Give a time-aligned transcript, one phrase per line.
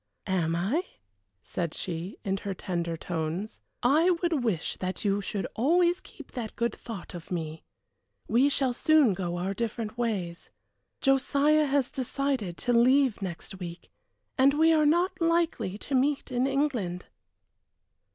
[0.25, 0.81] "Am I?"
[1.43, 3.59] said she, in her tender tones.
[3.83, 7.61] "I would wish that you should always keep that good thought of me.
[8.27, 10.49] We shall soon go our different ways.
[11.01, 13.91] Josiah has decided to leave next week,
[14.39, 17.05] and we are not likely to meet in England."